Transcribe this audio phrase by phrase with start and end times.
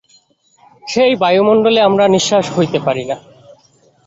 [0.83, 3.17] সেই বায়ুমণ্ডলে আমরা নিঃশ্বাস লইতে পারি না।